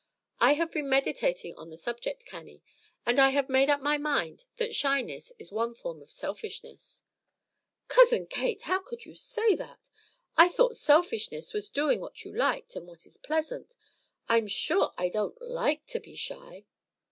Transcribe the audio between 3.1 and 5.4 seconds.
I have made up my mind that shyness